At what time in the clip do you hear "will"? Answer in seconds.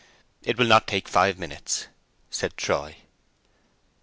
0.57-0.65